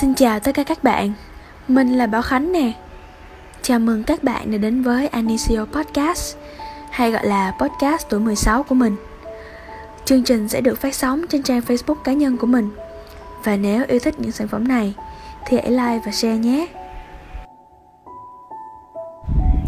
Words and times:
Xin 0.00 0.14
chào 0.14 0.40
tất 0.40 0.54
cả 0.54 0.64
các 0.64 0.84
bạn, 0.84 1.12
mình 1.68 1.92
là 1.92 2.06
Bảo 2.06 2.22
Khánh 2.22 2.52
nè. 2.52 2.72
Chào 3.62 3.78
mừng 3.78 4.04
các 4.04 4.24
bạn 4.24 4.50
đã 4.50 4.58
đến 4.58 4.82
với 4.82 5.08
Anisio 5.08 5.64
Podcast 5.64 6.36
Hay 6.90 7.10
gọi 7.10 7.26
là 7.26 7.52
podcast 7.60 8.06
tuổi 8.08 8.20
16 8.20 8.62
của 8.62 8.74
mình. 8.74 8.96
Chương 10.04 10.24
trình 10.24 10.48
sẽ 10.48 10.60
được 10.60 10.80
phát 10.80 10.94
sóng 10.94 11.22
trên 11.28 11.42
trang 11.42 11.60
Facebook 11.60 11.94
cá 11.94 12.12
nhân 12.12 12.36
của 12.36 12.46
mình. 12.46 12.70
Và 13.44 13.56
nếu 13.56 13.84
yêu 13.88 13.98
thích 13.98 14.14
những 14.18 14.32
sản 14.32 14.48
phẩm 14.48 14.68
này 14.68 14.94
thì 15.46 15.56
hãy 15.56 15.70
like 15.70 16.00
và 16.06 16.12
share 16.12 16.38
nhé. 16.38 16.66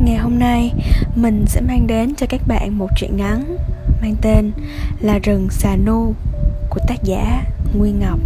Ngày 0.05 0.17
hôm 0.17 0.39
nay 0.39 0.73
mình 1.15 1.45
sẽ 1.49 1.61
mang 1.61 1.87
đến 1.87 2.15
cho 2.15 2.27
các 2.31 2.41
bạn 2.49 2.79
một 2.79 2.89
truyện 2.97 3.17
ngắn 3.17 3.57
mang 4.03 4.15
tên 4.23 4.53
là 5.01 5.19
Rừng 5.19 5.49
Xà 5.51 5.77
Nu 5.77 6.15
của 6.71 6.81
tác 6.89 7.05
giả 7.05 7.43
Nguyên 7.75 8.01
Ngọc. 8.01 8.19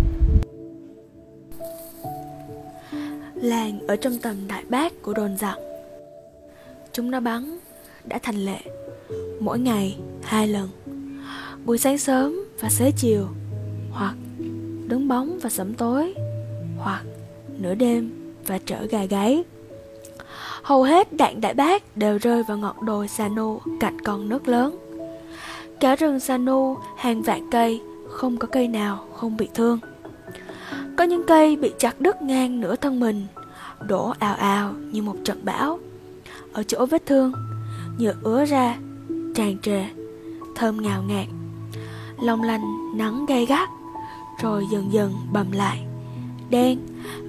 Làng 3.44 3.86
ở 3.86 3.96
trong 3.96 4.18
tầm 4.18 4.36
đại 4.48 4.64
bác 4.68 5.02
của 5.02 5.12
đồn 5.12 5.36
giặc. 5.36 5.58
Chúng 6.92 7.10
nó 7.10 7.20
bắn, 7.20 7.58
đã 8.04 8.18
thành 8.22 8.36
lệ. 8.36 8.58
Mỗi 9.40 9.58
ngày, 9.58 9.98
hai 10.22 10.48
lần. 10.48 10.68
Buổi 11.64 11.78
sáng 11.78 11.98
sớm 11.98 12.44
và 12.60 12.68
xế 12.68 12.92
chiều, 12.96 13.28
Hoặc 13.90 14.14
đứng 14.88 15.08
bóng 15.08 15.38
và 15.42 15.50
sẩm 15.50 15.74
tối, 15.74 16.14
Hoặc 16.78 17.04
nửa 17.58 17.74
đêm 17.74 18.10
và 18.46 18.58
trở 18.66 18.86
gà 18.86 19.04
gáy. 19.04 19.44
Hầu 20.62 20.82
hết 20.82 21.12
đạn 21.12 21.40
đại 21.40 21.54
bác 21.54 21.96
đều 21.96 22.18
rơi 22.18 22.42
vào 22.42 22.58
ngọn 22.58 22.86
đồi 22.86 23.08
Sanu 23.08 23.60
cạnh 23.80 24.00
con 24.04 24.28
nước 24.28 24.48
lớn. 24.48 24.78
Cả 25.80 25.96
rừng 25.96 26.20
Sanu 26.20 26.76
hàng 26.96 27.22
vạn 27.22 27.50
cây, 27.50 27.80
Không 28.08 28.36
có 28.36 28.48
cây 28.52 28.68
nào 28.68 29.06
không 29.14 29.36
bị 29.36 29.48
thương. 29.54 29.78
Có 30.96 31.04
những 31.04 31.26
cây 31.26 31.56
bị 31.56 31.72
chặt 31.78 32.00
đứt 32.00 32.22
ngang 32.22 32.60
nửa 32.60 32.76
thân 32.76 33.00
mình, 33.00 33.26
Đổ 33.80 34.14
ào 34.18 34.34
ào 34.34 34.72
như 34.72 35.02
một 35.02 35.16
trận 35.24 35.40
bão. 35.44 35.78
Ở 36.52 36.62
chỗ 36.62 36.86
vết 36.86 37.06
thương, 37.06 37.32
Nhựa 37.98 38.14
ứa 38.22 38.44
ra, 38.44 38.76
Tràn 39.34 39.58
trề, 39.62 39.84
Thơm 40.54 40.82
ngào 40.82 41.02
ngạt. 41.02 41.26
Long 42.22 42.42
lanh 42.42 42.96
nắng 42.96 43.26
gay 43.26 43.46
gắt, 43.46 43.68
Rồi 44.42 44.66
dần 44.72 44.92
dần 44.92 45.12
bầm 45.32 45.52
lại, 45.52 45.84
Đen 46.50 46.78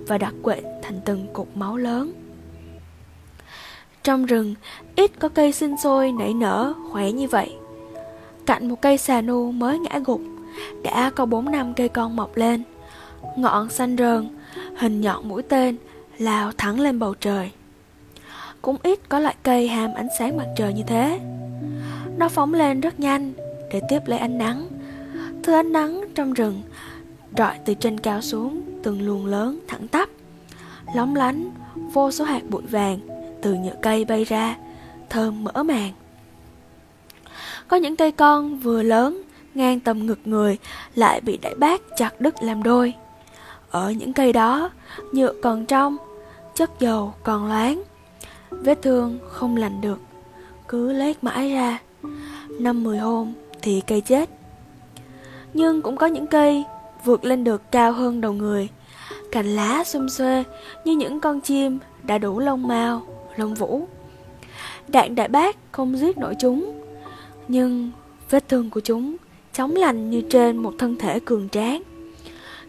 và 0.07 0.17
đặc 0.17 0.33
quện 0.41 0.63
thành 0.83 0.99
từng 1.05 1.27
cục 1.33 1.57
máu 1.57 1.77
lớn. 1.77 2.11
Trong 4.03 4.25
rừng, 4.25 4.55
Ít 4.95 5.11
có 5.19 5.29
cây 5.29 5.51
sinh 5.51 5.77
sôi 5.77 6.11
nảy 6.11 6.33
nở, 6.33 6.73
khỏe 6.91 7.11
như 7.11 7.27
vậy. 7.27 7.55
Cạnh 8.45 8.69
một 8.69 8.81
cây 8.81 8.97
xà 8.97 9.21
nu 9.21 9.51
mới 9.51 9.79
ngã 9.79 9.99
gục, 10.05 10.21
Đã 10.83 11.09
có 11.09 11.25
bốn 11.25 11.51
năm 11.51 11.73
cây 11.73 11.89
con 11.89 12.15
mọc 12.15 12.37
lên. 12.37 12.63
Ngọn 13.37 13.69
xanh 13.69 13.97
rờn, 13.97 14.27
Hình 14.77 15.01
nhọn 15.01 15.29
mũi 15.29 15.43
tên, 15.43 15.77
Lao 16.17 16.51
thẳng 16.57 16.79
lên 16.79 16.99
bầu 16.99 17.13
trời. 17.19 17.51
Cũng 18.61 18.77
ít 18.83 19.09
có 19.09 19.19
loại 19.19 19.35
cây 19.43 19.67
ham 19.67 19.93
ánh 19.93 20.07
sáng 20.19 20.37
mặt 20.37 20.45
trời 20.57 20.73
như 20.73 20.83
thế. 20.87 21.19
Nó 22.17 22.29
phóng 22.29 22.53
lên 22.53 22.81
rất 22.81 22.99
nhanh 22.99 23.33
Để 23.71 23.81
tiếp 23.89 23.99
lấy 24.05 24.19
ánh 24.19 24.37
nắng. 24.37 24.67
Thứ 25.43 25.53
ánh 25.53 25.71
nắng 25.71 26.01
trong 26.15 26.33
rừng 26.33 26.61
Rọi 27.37 27.55
từ 27.65 27.73
trên 27.73 27.99
cao 27.99 28.21
xuống 28.21 28.61
Từng 28.83 29.01
luồng 29.01 29.25
lớn 29.25 29.59
thẳng 29.67 29.87
tắp, 29.87 30.09
Lóng 30.95 31.15
lánh 31.15 31.49
Vô 31.93 32.11
số 32.11 32.25
hạt 32.25 32.41
bụi 32.49 32.61
vàng 32.69 32.99
Từ 33.41 33.53
nhựa 33.53 33.75
cây 33.81 34.05
bay 34.05 34.23
ra, 34.23 34.57
Thơm 35.09 35.43
mỡ 35.43 35.63
màng. 35.63 35.93
Có 37.67 37.77
những 37.77 37.95
cây 37.95 38.11
con 38.11 38.57
vừa 38.57 38.83
lớn, 38.83 39.21
ngang 39.53 39.79
tầm 39.79 40.05
ngực 40.05 40.19
người, 40.25 40.57
lại 40.95 41.21
bị 41.21 41.37
đại 41.37 41.55
bác 41.55 41.81
chặt 41.97 42.21
đứt 42.21 42.43
làm 42.43 42.63
đôi. 42.63 42.93
Ở 43.75 43.91
những 43.91 44.13
cây 44.13 44.33
đó, 44.33 44.69
nhựa 45.11 45.33
còn 45.41 45.65
trong, 45.65 45.97
chất 46.53 46.71
dầu 46.79 47.13
còn 47.23 47.47
loáng. 47.47 47.83
Vết 48.49 48.81
thương 48.81 49.19
không 49.29 49.57
lành 49.57 49.81
được, 49.81 49.99
cứ 50.67 50.93
lết 50.93 51.23
mãi 51.23 51.53
ra. 51.53 51.79
Năm 52.59 52.83
mười 52.83 52.97
hôm 52.97 53.33
thì 53.61 53.81
cây 53.87 54.01
chết. 54.01 54.29
Nhưng 55.53 55.81
cũng 55.81 55.97
có 55.97 56.07
những 56.07 56.27
cây 56.27 56.63
vượt 57.03 57.25
lên 57.25 57.43
được 57.43 57.71
cao 57.71 57.91
hơn 57.91 58.21
đầu 58.21 58.33
người. 58.33 58.67
Cành 59.31 59.55
lá 59.55 59.83
xum 59.83 60.07
xuê 60.07 60.43
như 60.85 60.91
những 60.95 61.19
con 61.19 61.41
chim 61.41 61.79
đã 62.03 62.17
đủ 62.17 62.39
lông 62.39 62.67
mao, 62.67 63.01
lông 63.35 63.53
vũ. 63.53 63.87
Đạn 64.87 65.15
đại 65.15 65.27
bác 65.27 65.55
không 65.71 65.97
giết 65.97 66.17
nổi 66.17 66.35
chúng 66.39 66.81
nhưng 67.47 67.91
vết 68.29 68.47
thương 68.47 68.69
của 68.69 68.79
chúng 68.79 69.15
chóng 69.53 69.75
lành 69.75 70.09
như 70.09 70.21
trên 70.29 70.57
một 70.57 70.73
thân 70.79 70.95
thể 70.95 71.19
cường 71.19 71.49
tráng. 71.49 71.83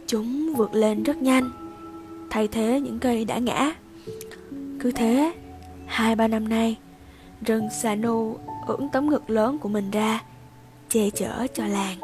Chúng 0.06 0.54
vượt 0.56 0.74
lên 0.74 1.02
rất 1.02 1.16
nhanh, 1.16 1.50
thay 2.30 2.48
thế 2.48 2.80
những 2.80 2.98
cây 2.98 3.24
đã 3.24 3.38
ngã. 3.38 3.72
Cứ 4.80 4.92
thế, 4.92 5.32
hai 5.86 6.16
ba 6.16 6.28
năm 6.28 6.48
nay, 6.48 6.76
rừng 7.46 7.68
Sano 7.82 8.14
ưỡn 8.66 8.88
tấm 8.92 9.10
ngực 9.10 9.30
lớn 9.30 9.58
của 9.58 9.68
mình 9.68 9.90
ra, 9.90 10.22
che 10.88 11.10
chở 11.10 11.46
cho 11.54 11.66
làng. 11.66 11.98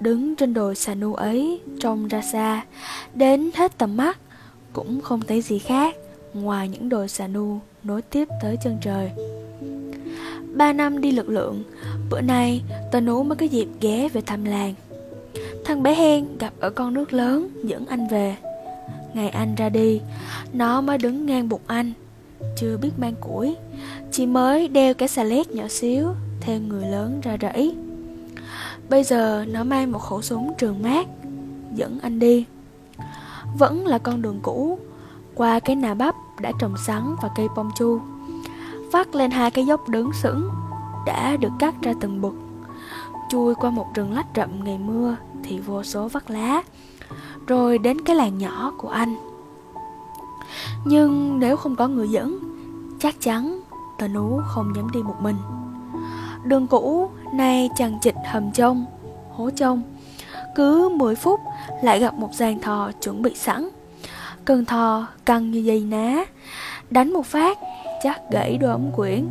Đứng 0.00 0.36
trên 0.36 0.54
đồi 0.54 0.74
Sanu 0.74 1.14
ấy, 1.14 1.60
trông 1.80 2.08
ra 2.08 2.22
xa, 2.32 2.64
đến 3.14 3.50
hết 3.54 3.78
tầm 3.78 3.96
mắt, 3.96 4.18
cũng 4.72 5.00
không 5.00 5.20
thấy 5.20 5.40
gì 5.40 5.58
khác 5.58 5.96
ngoài 6.34 6.68
những 6.68 6.88
đồi 6.88 7.08
Sanu 7.08 7.58
nối 7.82 8.02
tiếp 8.02 8.28
tới 8.42 8.56
chân 8.64 8.78
trời. 8.82 9.10
Ba 10.54 10.72
năm 10.72 11.00
đi 11.00 11.12
lực 11.12 11.28
lượng, 11.28 11.62
bữa 12.10 12.20
nay 12.20 12.62
tớ 12.92 13.00
nú 13.00 13.22
mới 13.22 13.36
có 13.36 13.46
dịp 13.46 13.68
ghé 13.80 14.08
về 14.08 14.20
thăm 14.20 14.44
làng. 14.44 14.74
Thằng 15.64 15.82
bé 15.82 15.94
Hen 15.94 16.38
gặp 16.38 16.52
ở 16.60 16.70
con 16.70 16.94
nước 16.94 17.12
lớn 17.12 17.48
dẫn 17.64 17.86
anh 17.86 18.08
về. 18.08 18.36
Ngày 19.14 19.28
anh 19.28 19.54
ra 19.54 19.68
đi, 19.68 20.00
nó 20.52 20.80
mới 20.80 20.98
đứng 20.98 21.26
ngang 21.26 21.48
bụng 21.48 21.60
anh, 21.66 21.92
chưa 22.56 22.76
biết 22.76 22.90
mang 22.98 23.14
củi, 23.20 23.56
chỉ 24.10 24.26
mới 24.26 24.68
đeo 24.68 24.94
cái 24.94 25.08
xà 25.08 25.24
lét 25.24 25.50
nhỏ 25.50 25.68
xíu 25.68 26.08
theo 26.40 26.60
người 26.60 26.86
lớn 26.86 27.20
ra 27.22 27.36
rẫy. 27.42 27.74
Bây 28.88 29.04
giờ 29.04 29.44
nó 29.48 29.64
mang 29.64 29.92
một 29.92 29.98
khẩu 29.98 30.22
súng 30.22 30.52
trường 30.58 30.82
mát, 30.82 31.06
dẫn 31.74 31.98
anh 32.02 32.18
đi. 32.18 32.44
Vẫn 33.58 33.86
là 33.86 33.98
con 33.98 34.22
đường 34.22 34.40
cũ, 34.42 34.78
qua 35.34 35.60
cái 35.60 35.76
nà 35.76 35.94
bắp 35.94 36.14
đã 36.40 36.52
trồng 36.60 36.74
sắn 36.86 37.14
và 37.22 37.28
cây 37.36 37.46
bông 37.56 37.70
chu 37.76 38.00
vắt 38.92 39.16
lên 39.16 39.30
hai 39.30 39.50
cái 39.50 39.66
dốc 39.66 39.88
đứng 39.88 40.12
sững, 40.12 40.50
đã 41.06 41.36
được 41.36 41.52
cắt 41.58 41.74
ra 41.82 41.92
từng 42.00 42.20
bực 42.20 42.34
chui 43.30 43.54
qua 43.54 43.70
một 43.70 43.94
rừng 43.94 44.12
lách 44.12 44.26
rậm 44.36 44.64
ngày 44.64 44.78
mưa 44.78 45.16
thì 45.44 45.58
vô 45.58 45.82
số 45.82 46.08
vắt 46.08 46.30
lá, 46.30 46.62
rồi 47.46 47.78
đến 47.78 48.00
cái 48.04 48.16
làng 48.16 48.38
nhỏ 48.38 48.72
của 48.78 48.88
anh. 48.88 49.16
Nhưng 50.84 51.38
nếu 51.38 51.56
không 51.56 51.76
có 51.76 51.88
người 51.88 52.08
dẫn, 52.08 52.38
chắc 53.00 53.20
chắn 53.20 53.60
tờ 53.98 54.08
nú 54.08 54.40
không 54.46 54.72
dám 54.76 54.90
đi 54.90 55.02
một 55.02 55.16
mình. 55.20 55.36
Đường 56.44 56.66
cũ 56.66 57.10
nay 57.32 57.70
chằng 57.76 57.98
chịt 58.02 58.14
hầm 58.30 58.52
trông, 58.52 58.84
hố 59.32 59.50
trông. 59.50 59.82
Cứ 60.56 60.88
10 60.88 61.14
phút 61.14 61.40
lại 61.82 62.00
gặp 62.00 62.14
một 62.14 62.34
giàn 62.34 62.60
thò 62.60 62.90
chuẩn 63.02 63.22
bị 63.22 63.34
sẵn. 63.34 63.68
Cần 64.44 64.64
thò 64.64 65.06
căng 65.24 65.50
như 65.50 65.58
dây 65.58 65.80
ná, 65.80 66.24
Đánh 66.90 67.12
một 67.12 67.26
phát 67.26 67.58
chắc 68.02 68.30
gãy 68.30 68.58
đôi 68.58 68.70
ống 68.70 68.92
quyển. 68.96 69.26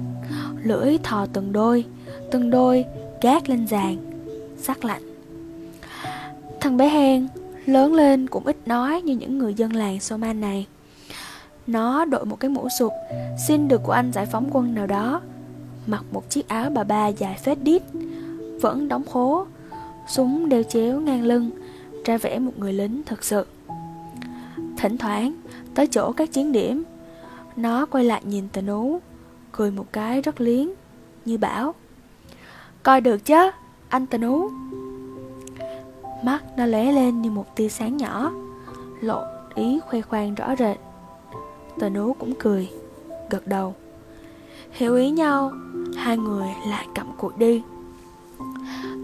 Lưỡi 0.64 0.98
thò 0.98 1.26
từng 1.34 1.52
đôi 1.52 1.86
Từng 2.32 2.50
đôi 2.50 2.86
gác 3.22 3.50
lên 3.50 3.68
giàn, 3.68 3.98
Sắc 4.58 4.86
lạnh. 4.86 5.02
Thằng 6.60 6.78
bé 6.78 6.90
Hen 6.90 7.28
lớn 7.66 7.94
lên 7.94 8.28
cũng 8.28 8.46
ít 8.46 8.58
nói 8.66 9.02
như 9.02 9.16
những 9.16 9.38
người 9.38 9.54
dân 9.54 9.76
làng 9.76 10.00
Soman 10.00 10.42
này. 10.42 10.68
Nó 11.68 12.06
đội 12.06 12.26
một 12.26 12.40
cái 12.40 12.50
mũ 12.50 12.70
sụp, 12.80 12.94
Xin 13.48 13.68
được 13.68 13.82
của 13.84 13.92
anh 13.92 14.12
giải 14.12 14.26
phóng 14.26 14.50
quân 14.52 14.76
nào 14.76 14.88
đó. 14.88 15.22
Mặc 15.88 16.04
một 16.12 16.30
chiếc 16.30 16.48
áo 16.48 16.70
bà 16.70 16.84
ba 16.84 17.08
dài 17.08 17.38
phết 17.44 17.64
đít, 17.64 17.82
Vẫn 18.62 18.88
đóng 18.88 19.06
khố, 19.06 19.46
Súng 20.08 20.50
đeo 20.50 20.64
chéo 20.64 21.00
ngang 21.02 21.24
lưng, 21.24 21.50
Ra 22.06 22.18
vẽ 22.18 22.40
một 22.40 22.52
người 22.58 22.74
lính 22.74 23.02
thật 23.06 23.24
sự. 23.24 23.46
Thỉnh 24.78 24.98
thoảng, 24.98 25.34
tới 25.76 25.88
chỗ 25.88 26.12
các 26.12 26.32
chiến 26.32 26.52
điểm 26.52 26.84
nó 27.60 27.86
quay 27.86 28.04
lại 28.04 28.22
nhìn 28.26 28.50
tờ 28.50 28.62
nú, 28.62 29.00
Cười 29.52 29.72
một 29.72 29.86
cái 29.92 30.22
rất 30.22 30.42
liếng, 30.42 30.72
Như 31.26 31.38
bảo, 31.38 31.74
Coi 32.84 33.02
được 33.02 33.26
chứ, 33.26 33.52
anh 33.90 34.06
tờ 34.06 34.18
nú? 34.18 34.50
Mắt 36.24 36.44
nó 36.58 36.66
lóe 36.66 36.92
lên 36.92 37.22
như 37.22 37.32
một 37.32 37.56
tia 37.56 37.70
sáng 37.70 37.98
nhỏ, 37.98 38.32
Lộ 39.02 39.24
ý 39.56 39.80
khoe 39.80 40.02
khoang 40.02 40.36
rõ 40.36 40.56
rệt. 40.56 40.78
Tờ 41.80 41.90
nú 41.90 42.14
cũng 42.14 42.34
cười, 42.40 42.70
Gật 43.30 43.48
đầu. 43.48 43.76
Hiểu 44.72 44.96
ý 44.96 45.10
nhau, 45.10 45.52
Hai 45.98 46.18
người 46.18 46.48
lại 46.68 46.88
cầm 46.96 47.12
cụi 47.18 47.34
đi. 47.38 47.64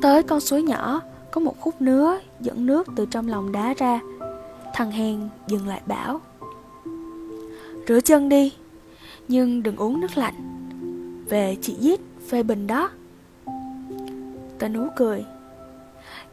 Tới 0.02 0.24
con 0.24 0.40
suối 0.40 0.64
nhỏ, 0.64 1.02
Có 1.32 1.42
một 1.42 1.56
khúc 1.62 1.82
nứa 1.82 2.20
dẫn 2.40 2.66
nước 2.66 2.88
từ 2.96 3.06
trong 3.06 3.28
lòng 3.28 3.52
đá 3.52 3.74
ra. 3.78 4.00
Thằng 4.74 4.92
Hèn 4.92 5.30
dừng 5.48 5.68
lại 5.68 5.82
bảo 5.86 6.22
Rửa 7.88 8.00
chân 8.02 8.30
đi. 8.30 8.54
Nhưng 9.28 9.64
đừng 9.64 9.76
uống 9.76 10.00
nước 10.00 10.18
lạnh. 10.18 10.36
Về 11.30 11.58
chị 11.62 11.76
giết 11.80 12.02
phê 12.28 12.44
bình 12.44 12.68
đó. 12.68 12.90
Tên 14.60 14.74
Ú 14.74 14.88
cười. 14.96 15.26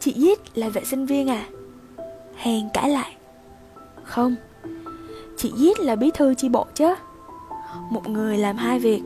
Chị 0.00 0.12
Giết 0.12 0.58
là 0.58 0.68
vệ 0.68 0.84
sinh 0.84 1.06
viên 1.06 1.30
à? 1.30 1.44
Hèn 2.36 2.68
cãi 2.74 2.90
lại. 2.90 3.16
Không. 4.04 4.34
Chị 5.36 5.52
Giết 5.56 5.80
là 5.80 5.96
bí 5.96 6.10
thư 6.14 6.34
chi 6.34 6.48
bộ 6.48 6.66
chứ. 6.74 6.94
Một 7.90 8.08
người 8.08 8.38
làm 8.38 8.56
hai 8.56 8.78
việc, 8.78 9.02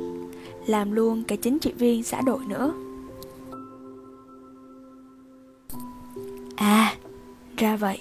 Làm 0.67 0.93
luôn 0.93 1.25
cả 1.25 1.37
chính 1.37 1.59
trị 1.59 1.73
viên 1.73 2.03
xã 2.03 2.21
đội 2.21 2.45
nữa. 2.47 2.73
À 6.57 6.95
Ra 7.57 7.77
vậy. 7.77 8.01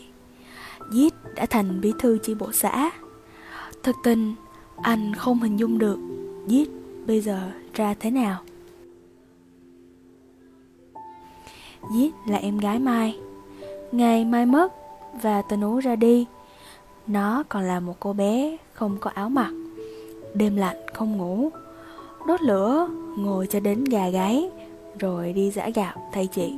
Giết 0.91 1.13
đã 1.35 1.45
thành 1.45 1.81
bí 1.81 1.93
thư 1.99 2.17
chi 2.17 2.35
bộ 2.35 2.51
xã. 2.51 2.91
Thực 3.85 3.95
tình, 4.03 4.35
Anh 4.81 5.13
không 5.15 5.39
hình 5.39 5.59
dung 5.59 5.77
được 5.77 5.99
giết 6.47 6.69
bây 7.07 7.21
giờ 7.21 7.51
ra 7.73 7.93
thế 7.99 8.11
nào. 8.11 8.41
Giết 11.93 12.13
là 12.27 12.37
em 12.37 12.57
gái 12.57 12.79
Mai. 12.79 13.19
Ngày 13.91 14.25
Mai 14.25 14.45
mất 14.45 14.73
và 15.21 15.41
Tần 15.41 15.61
Ú 15.61 15.79
ra 15.79 15.95
đi, 15.95 16.25
Nó 17.07 17.43
còn 17.49 17.63
là 17.63 17.79
một 17.79 17.95
cô 17.99 18.13
bé 18.13 18.57
không 18.73 18.97
có 18.99 19.09
áo 19.13 19.29
mặc. 19.29 19.51
Đêm 20.33 20.55
lạnh 20.55 20.77
không 20.93 21.17
ngủ, 21.17 21.49
Đốt 22.27 22.41
lửa, 22.41 22.87
ngồi 23.17 23.47
cho 23.47 23.59
đến 23.59 23.83
gà 23.83 24.09
gáy, 24.09 24.49
Rồi 24.99 25.33
đi 25.33 25.51
giã 25.51 25.69
gạo, 25.69 26.09
thay 26.13 26.27
chị. 26.27 26.53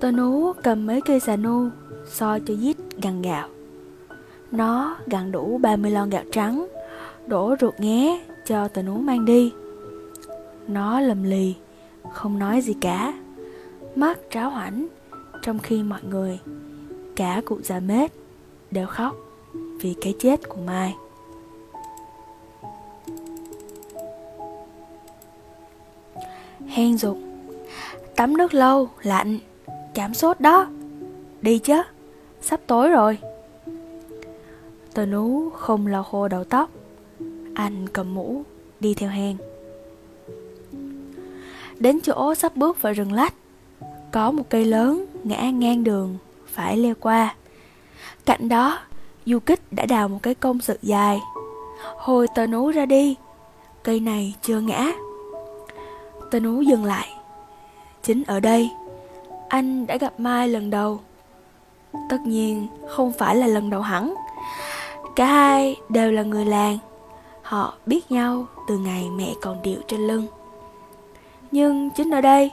Tần 0.00 0.16
Ú 0.16 0.52
cầm 0.52 0.86
mấy 0.86 1.00
cây 1.00 1.20
xà 1.20 1.36
nu 1.36 1.68
So 2.06 2.38
cho 2.46 2.54
giết 2.54 2.76
gằn 3.02 3.22
gạo. 3.22 3.48
Nó 4.52 4.96
gặn 5.06 5.32
đủ 5.32 5.58
30 5.58 5.90
lon 5.90 6.10
gạo 6.10 6.22
trắng 6.32 6.66
Đổ 7.26 7.54
ruột 7.60 7.80
nghé 7.80 8.24
cho 8.46 8.68
tình 8.68 8.88
uống 8.88 9.06
mang 9.06 9.24
đi. 9.24 9.52
Nó 10.68 11.00
lầm 11.00 11.22
lì 11.22 11.54
Không 12.12 12.38
nói 12.38 12.60
gì 12.60 12.74
cả. 12.80 13.14
Mắt 13.94 14.18
tráo 14.30 14.50
hoảnh 14.50 14.86
Trong 15.42 15.58
khi 15.58 15.82
mọi 15.82 16.00
người 16.10 16.38
Cả 17.16 17.42
cụ 17.44 17.58
già 17.62 17.80
mết 17.80 18.12
Đều 18.70 18.86
khóc 18.86 19.16
Vì 19.80 19.94
cái 20.00 20.14
chết 20.18 20.48
của 20.48 20.60
Mai. 20.66 20.94
Hen 26.66 26.98
dục 26.98 27.18
Tắm 28.16 28.36
nước 28.36 28.54
lâu, 28.54 28.88
lạnh 29.02 29.38
Cảm 29.94 30.14
sốt 30.14 30.40
đó. 30.40 30.66
Đi 31.42 31.58
chứ, 31.58 31.82
sắp 32.40 32.60
tối 32.66 32.88
rồi. 32.88 33.18
Tờ 34.94 35.06
nú 35.06 35.50
không 35.50 35.86
lau 35.86 36.02
khô 36.02 36.28
đầu 36.28 36.44
tóc. 36.44 36.70
Anh 37.54 37.86
cầm 37.92 38.14
mũ, 38.14 38.42
Đi 38.80 38.94
theo 38.94 39.10
Hen 39.10 39.36
Đến 41.78 42.00
chỗ 42.00 42.34
sắp 42.34 42.56
bước 42.56 42.82
vào 42.82 42.92
rừng 42.92 43.12
lách, 43.12 43.34
Có 44.12 44.30
một 44.30 44.42
cây 44.48 44.64
lớn 44.64 45.06
ngã 45.24 45.50
ngang 45.50 45.84
đường, 45.84 46.16
Phải 46.46 46.76
leo 46.76 46.94
qua. 47.00 47.34
Cạnh 48.24 48.48
đó, 48.48 48.78
Du 49.26 49.38
kích 49.38 49.60
đã 49.70 49.86
đào 49.86 50.08
một 50.08 50.18
cái 50.22 50.34
công 50.34 50.60
sự 50.60 50.78
dài. 50.82 51.20
Hồi 51.96 52.26
tờ 52.34 52.46
nú 52.46 52.70
ra 52.70 52.86
đi, 52.86 53.16
Cây 53.82 54.00
này 54.00 54.34
chưa 54.42 54.60
ngã. 54.60 54.92
Tờ 56.30 56.40
nú 56.40 56.60
dừng 56.60 56.84
lại. 56.84 57.08
Chính 58.02 58.24
ở 58.26 58.40
đây, 58.40 58.70
Anh 59.48 59.86
đã 59.86 59.96
gặp 59.96 60.20
Mai 60.20 60.48
lần 60.48 60.70
đầu. 60.70 61.00
Tất 62.10 62.20
nhiên 62.26 62.66
không 62.88 63.12
phải 63.12 63.36
là 63.36 63.46
lần 63.46 63.70
đầu 63.70 63.80
hẳn. 63.80 64.14
Cả 65.16 65.26
hai 65.26 65.76
đều 65.88 66.12
là 66.12 66.22
người 66.22 66.44
làng. 66.44 66.78
Họ 67.42 67.74
biết 67.86 68.10
nhau 68.10 68.46
từ 68.68 68.78
ngày 68.78 69.08
mẹ 69.16 69.34
còn 69.42 69.62
điệu 69.62 69.80
trên 69.86 70.00
lưng. 70.00 70.26
Nhưng 71.50 71.90
chính 71.96 72.10
ở 72.10 72.20
đây, 72.20 72.50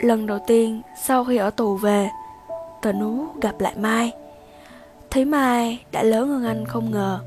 Lần 0.00 0.26
đầu 0.26 0.38
tiên 0.46 0.82
sau 1.02 1.24
khi 1.24 1.36
ở 1.36 1.50
tù 1.50 1.76
về 1.76 2.10
Tờ 2.82 2.92
nú 2.92 3.24
gặp 3.42 3.60
lại 3.60 3.74
Mai. 3.78 4.12
Thấy 5.10 5.24
Mai 5.24 5.84
đã 5.92 6.02
lớn 6.02 6.28
hơn 6.28 6.44
anh 6.44 6.64
không 6.66 6.90
ngờ. 6.90 7.18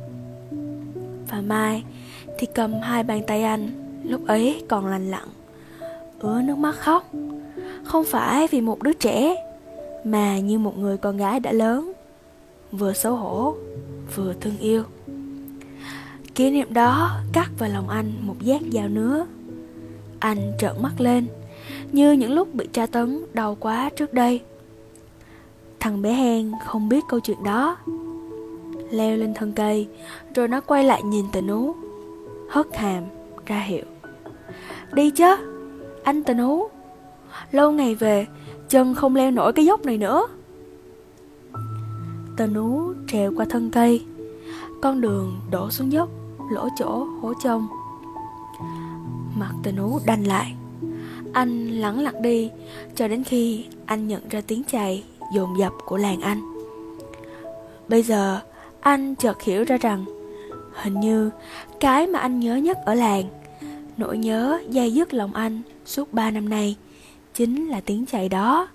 Và 1.30 1.42
Mai 1.42 1.84
thì 2.38 2.48
cầm 2.56 2.74
hai 2.82 3.04
bàn 3.04 3.22
tay 3.28 3.44
anh, 3.44 3.70
Lúc 4.04 4.28
ấy 4.28 4.64
còn 4.68 4.88
lành 4.88 5.12
lặng 5.12 5.28
Ứa 6.20 6.42
nước 6.42 6.58
mắt 6.58 6.76
khóc. 6.76 7.04
Không 7.84 8.06
phải 8.06 8.48
vì 8.52 8.62
một 8.62 8.84
đứa 8.84 8.94
trẻ, 8.94 9.36
Mà 10.04 10.40
như 10.40 10.60
một 10.60 10.78
người 10.78 10.98
con 10.98 11.18
gái 11.18 11.40
đã 11.40 11.52
lớn, 11.52 11.92
Vừa 12.72 12.94
xấu 12.94 13.16
hổ. 13.16 13.56
Vừa 14.16 14.34
thương 14.34 14.58
yêu. 14.60 14.84
Kỷ 16.36 16.50
niệm 16.50 16.74
đó 16.74 17.12
cắt 17.34 17.50
vào 17.58 17.70
lòng 17.70 17.90
anh 17.90 18.14
một 18.22 18.36
giác 18.40 18.62
dao 18.72 18.88
nữa 18.88 19.26
Anh 20.20 20.52
trợn 20.60 20.72
mắt 20.82 20.92
lên, 21.02 21.28
Như 21.92 22.12
những 22.12 22.34
lúc 22.34 22.54
bị 22.54 22.68
tra 22.74 22.86
tấn 22.86 23.26
đau 23.34 23.58
quá 23.60 23.90
trước 23.96 24.14
đây. 24.14 24.42
Thằng 25.80 26.02
bé 26.02 26.14
Hen 26.14 26.52
không 26.66 26.90
biết 26.90 27.04
câu 27.10 27.20
chuyện 27.20 27.44
đó. 27.44 27.78
Leo 28.92 29.18
lên 29.18 29.34
thân 29.34 29.54
cây, 29.54 29.88
Rồi 30.36 30.48
nó 30.48 30.62
quay 30.62 30.84
lại 30.84 31.04
nhìn 31.04 31.26
tình 31.32 31.48
ú. 31.48 31.76
Hất 32.50 32.78
hàm 32.78 33.04
ra 33.46 33.60
hiệu. 33.60 33.86
Đi 34.94 35.10
chứ, 35.10 35.36
Anh 36.04 36.24
tình 36.24 36.38
ú. 36.38 36.70
Lâu 37.52 37.72
ngày 37.72 37.96
về, 37.96 38.26
Chân 38.70 38.96
không 38.96 39.16
leo 39.16 39.32
nổi 39.32 39.54
cái 39.54 39.66
dốc 39.66 39.86
này 39.86 39.98
nữa. 39.98 40.28
Tờ 42.38 42.48
nú 42.48 42.94
trèo 43.08 43.32
qua 43.36 43.46
thân 43.50 43.70
cây. 43.72 44.06
Con 44.82 45.02
đường 45.02 45.40
đổ 45.52 45.70
xuống 45.70 45.92
dốc 45.92 46.10
Lỗ 46.52 46.70
chỗ 46.80 47.08
hố 47.22 47.34
trông. 47.44 47.68
Mặt 49.36 49.52
tờ 49.64 49.72
nú 49.72 50.00
đanh 50.06 50.28
lại. 50.28 50.56
Anh 51.34 51.68
lắng 51.68 52.00
lặng 52.00 52.22
đi 52.22 52.50
Cho 52.96 53.08
đến 53.08 53.24
khi 53.24 53.66
anh 53.86 54.08
nhận 54.08 54.30
ra 54.30 54.42
tiếng 54.48 54.64
chày 54.72 55.04
dồn 55.34 55.60
dập 55.60 55.74
của 55.86 55.98
làng 55.98 56.22
anh. 56.22 56.42
Bây 57.88 58.04
giờ 58.04 58.40
anh 58.82 59.16
chợt 59.16 59.42
hiểu 59.42 59.64
ra 59.64 59.78
rằng 59.78 60.06
Hình 60.74 61.00
như 61.00 61.30
cái 61.80 62.08
mà 62.08 62.20
anh 62.20 62.40
nhớ 62.40 62.56
nhất 62.56 62.78
ở 62.86 62.94
làng 62.94 63.24
Nỗi 63.98 64.18
nhớ 64.18 64.62
dây 64.70 64.94
dứt 64.94 65.14
lòng 65.14 65.34
anh 65.34 65.62
suốt 65.86 66.14
ba 66.14 66.32
năm 66.32 66.50
nay 66.50 66.76
Chính 67.34 67.68
là 67.68 67.82
tiếng 67.86 68.06
chày 68.06 68.30
đó. 68.30 68.68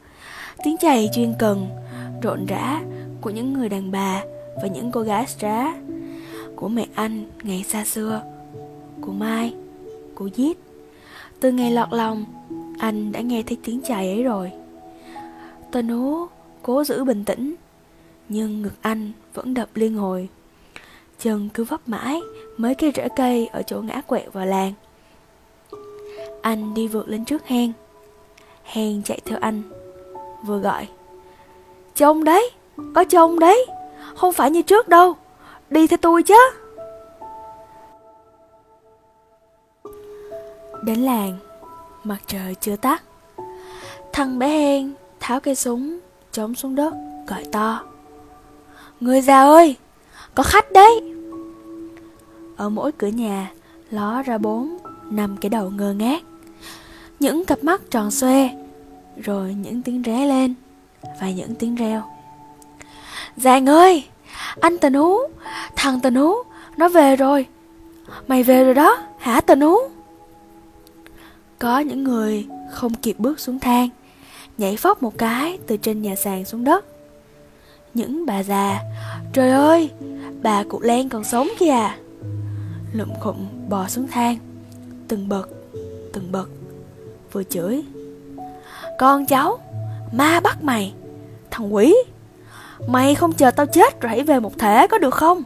Tiếng 0.64 0.76
chày 0.81 1.09
chuyên 1.14 1.35
cần, 1.38 1.69
rộn 2.23 2.47
rã 2.47 2.81
của 3.21 3.31
những 3.31 3.53
người 3.53 3.69
đàn 3.69 3.91
bà 3.91 4.23
và 4.63 4.69
những 4.69 4.91
cô 4.93 5.01
gái 5.01 5.27
strá 5.27 5.75
Của 6.57 6.69
mẹ 6.69 6.87
anh 6.95 7.25
ngày 7.43 7.65
xa 7.69 7.85
xưa 7.85 8.23
Của 9.01 9.13
Mai, 9.13 9.55
của 10.15 10.27
Giết. 10.27 10.59
Từ 11.41 11.53
ngày 11.53 11.71
lọt 11.71 11.93
lòng, 11.93 12.25
anh 12.79 13.13
đã 13.13 13.21
nghe 13.21 13.43
thấy 13.43 13.59
tiếng 13.65 13.81
chài 13.83 14.09
ấy 14.09 14.23
rồi. 14.23 14.53
Tên 15.73 15.89
ú 15.89 16.27
cố 16.63 16.85
giữ 16.85 17.05
bình 17.05 17.25
tĩnh 17.25 17.55
Nhưng 18.29 18.62
ngực 18.62 18.75
anh 18.81 19.12
vẫn 19.35 19.55
đập 19.55 19.69
liên 19.75 19.95
hồi. 19.95 20.29
Chân 21.19 21.49
cứ 21.55 21.64
vấp 21.64 21.88
mãi 21.88 22.21
Mấy 22.57 22.75
cây 22.75 22.93
rễ 22.95 23.09
cây 23.17 23.47
ở 23.47 23.62
chỗ 23.62 23.81
ngã 23.81 24.00
quẹo 24.00 24.31
vào 24.33 24.47
làng. 24.47 24.73
Anh 26.43 26.75
đi 26.75 26.88
vượt 26.88 27.09
lên 27.09 27.25
trước 27.25 27.47
hen 27.47 27.73
Hen 28.64 29.02
chạy 29.02 29.21
theo 29.25 29.38
anh. 29.40 29.62
Vừa 30.45 30.59
gọi 30.59 30.88
Trông 31.95 32.25
đấy! 32.25 32.50
Có 32.95 33.04
trông 33.04 33.38
đấy. 33.38 33.66
Không 34.16 34.33
phải 34.33 34.50
như 34.50 34.62
trước 34.62 34.88
đâu. 34.88 35.16
Đi 35.71 35.87
theo 35.87 35.97
tôi 35.97 36.23
chứ. 36.23 36.35
Đến 40.83 40.99
làng, 40.99 41.38
Mặt 42.04 42.18
trời 42.26 42.54
chưa 42.54 42.76
tắt. 42.76 43.02
Thằng 44.12 44.38
bé 44.38 44.49
Hen 44.49 44.92
tháo 45.21 45.40
cây 45.40 45.54
súng, 45.54 45.99
chống 46.33 46.54
xuống 46.54 46.75
đất, 46.75 46.95
Gọi 47.26 47.45
to. 47.52 47.83
Người 49.00 49.21
già 49.21 49.42
ơi, 49.42 49.76
Có 50.35 50.42
khách 50.42 50.73
đấy. 50.73 51.14
Ở 52.56 52.68
mỗi 52.68 52.92
cửa 52.92 53.06
nhà, 53.06 53.52
Ló 53.90 54.23
ra 54.23 54.38
bốn, 54.38 54.76
Năm 55.11 55.37
cái 55.40 55.50
đầu 55.50 55.71
ngơ 55.71 55.92
ngác. 55.92 56.23
Những 57.21 57.45
cặp 57.45 57.64
mắt 57.64 57.83
tròn 57.90 58.11
xoe, 58.11 58.49
Rồi 59.16 59.54
những 59.54 59.83
tiếng 59.83 60.02
ré 60.06 60.26
lên 60.26 60.54
Và 61.21 61.30
những 61.30 61.54
tiếng 61.54 61.75
reo. 61.75 62.02
Giàng 63.37 63.66
ơi, 63.66 64.04
Anh 64.61 64.78
Tần 64.78 64.92
Ú, 64.92 65.16
Thằng 65.76 66.00
Tần 66.00 66.14
Ú, 66.14 66.35
Nó 66.76 66.88
về 66.88 67.16
rồi. 67.16 67.47
Mày 68.28 68.42
về 68.42 68.64
rồi 68.64 68.75
đó, 68.75 68.99
Hả 69.18 69.40
Tần 69.40 69.61
Ú? 69.61 69.76
Có 71.59 71.78
những 71.78 72.04
người 72.04 72.47
không 72.73 72.95
kịp 72.95 73.16
bước 73.18 73.40
xuống 73.40 73.59
thang, 73.59 73.88
Nhảy 74.59 74.76
phóc 74.76 75.02
một 75.02 75.18
cái 75.18 75.59
từ 75.66 75.76
trên 75.76 76.02
nhà 76.02 76.14
sàn 76.14 76.45
xuống 76.45 76.64
đất. 76.64 76.85
Những 77.95 78.26
bà 78.26 78.42
già, 78.42 78.80
Trời 79.33 79.50
ơi, 79.50 79.90
Bà 80.42 80.64
cụ 80.68 80.80
Len 80.80 81.09
còn 81.09 81.25
sống 81.25 81.49
kìa. 81.59 81.90
Lụm 82.92 83.09
khụm 83.21 83.37
bò 83.68 83.88
xuống 83.88 84.06
thang, 84.09 84.37
Từng 85.09 85.28
bậc 85.28 85.49
Từng 86.12 86.33
bậc, 86.33 86.49
Vừa 87.33 87.42
chửi. 87.45 87.85
Con 88.99 89.26
cháu, 89.26 89.59
Ma 90.12 90.40
bắt 90.40 90.62
mày, 90.62 90.95
Thằng 91.50 91.75
quỷ. 91.75 91.95
Mày 92.88 93.14
không 93.14 93.33
chờ 93.33 93.50
tao 93.50 93.66
chết 93.66 94.00
rồi 94.00 94.11
hãy 94.11 94.23
về 94.23 94.40
một 94.40 94.59
thể, 94.59 94.87
có 94.87 94.99
được 94.99 95.14
không? 95.14 95.43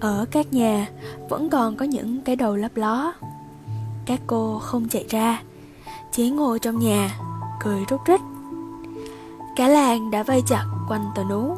Ở 0.00 0.24
các 0.30 0.52
nhà 0.52 0.88
Vẫn 1.28 1.50
còn 1.50 1.76
có 1.76 1.84
những 1.84 2.20
cái 2.20 2.36
đầu 2.36 2.56
lấp 2.56 2.76
ló. 2.76 3.12
Các 4.06 4.20
cô 4.26 4.58
không 4.58 4.88
chạy 4.88 5.04
ra, 5.08 5.42
chỉ 6.12 6.30
ngồi 6.30 6.58
trong 6.58 6.78
nhà, 6.78 7.20
Cười 7.60 7.84
rút 7.88 8.00
rít. 8.06 8.20
Cả 9.56 9.68
làng 9.68 10.10
đã 10.10 10.22
vây 10.22 10.42
chặt 10.46 10.64
quanh 10.88 11.04
tờ 11.14 11.24
nú. 11.24 11.56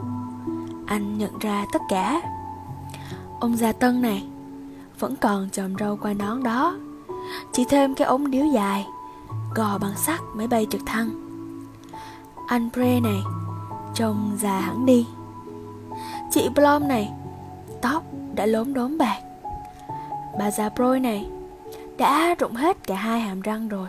Anh 0.86 1.18
nhận 1.18 1.38
ra 1.38 1.66
tất 1.72 1.82
cả. 1.88 2.22
Ông 3.40 3.56
già 3.56 3.72
Tân 3.72 4.02
này 4.02 4.24
Vẫn 4.98 5.16
còn 5.16 5.50
chòm 5.50 5.74
râu 5.80 5.96
qua 5.96 6.12
nón 6.12 6.42
đó. 6.42 6.76
Chỉ 7.52 7.64
thêm 7.68 7.94
cái 7.94 8.06
ống 8.06 8.30
điếu 8.30 8.46
dài. 8.46 8.86
Gò 9.54 9.78
bằng 9.78 9.96
sắt 9.96 10.20
máy 10.34 10.46
bay 10.46 10.66
trực 10.70 10.80
thăng. 10.86 11.10
Anh 12.46 12.70
Pre 12.72 13.00
này, 13.00 13.22
Trông 13.94 14.36
già 14.40 14.60
hẳn 14.60 14.86
đi. 14.86 15.06
Chị 16.30 16.48
Blom 16.54 16.88
này, 16.88 17.12
Tóc 17.82 18.02
đã 18.34 18.46
lốm 18.46 18.74
đốm 18.74 18.98
bạc. 18.98 19.20
Bà 20.38 20.50
già 20.50 20.68
Proi 20.68 21.00
này, 21.00 21.26
Đã 21.98 22.34
rụng 22.38 22.54
hết 22.54 22.76
cả 22.86 22.94
hai 22.94 23.20
hàm 23.20 23.40
răng 23.40 23.68
rồi. 23.68 23.88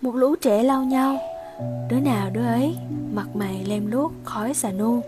Một 0.00 0.14
lũ 0.14 0.36
trẻ 0.36 0.62
lau 0.62 0.84
nhau, 0.84 1.18
Đứa 1.90 2.00
nào 2.00 2.30
đứa 2.30 2.46
ấy, 2.46 2.76
Mặt 3.12 3.26
mày 3.34 3.64
lem 3.64 3.90
luốc 3.90 4.12
khói 4.24 4.54
xà 4.54 4.70
nu. 4.72 5.02